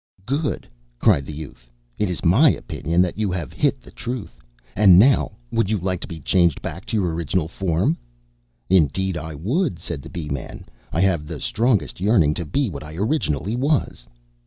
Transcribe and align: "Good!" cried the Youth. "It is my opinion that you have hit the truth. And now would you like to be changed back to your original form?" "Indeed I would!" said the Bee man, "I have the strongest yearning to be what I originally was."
"Good!" 0.25 0.67
cried 0.97 1.27
the 1.27 1.31
Youth. 1.31 1.69
"It 1.99 2.09
is 2.09 2.25
my 2.25 2.49
opinion 2.51 3.03
that 3.03 3.19
you 3.19 3.31
have 3.31 3.53
hit 3.53 3.81
the 3.83 3.91
truth. 3.91 4.35
And 4.75 4.97
now 4.97 5.33
would 5.51 5.69
you 5.69 5.77
like 5.77 5.99
to 6.01 6.07
be 6.07 6.19
changed 6.19 6.59
back 6.59 6.87
to 6.87 6.97
your 6.97 7.13
original 7.13 7.47
form?" 7.47 7.97
"Indeed 8.67 9.15
I 9.15 9.35
would!" 9.35 9.77
said 9.77 10.01
the 10.01 10.09
Bee 10.09 10.29
man, 10.29 10.65
"I 10.91 11.01
have 11.01 11.27
the 11.27 11.39
strongest 11.39 12.01
yearning 12.01 12.33
to 12.33 12.45
be 12.45 12.67
what 12.67 12.81
I 12.83 12.95
originally 12.95 13.55
was." 13.55 14.07